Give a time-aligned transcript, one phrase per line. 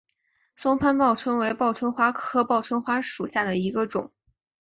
[0.55, 4.11] 松潘报春为报春花科报春花属下的一个种。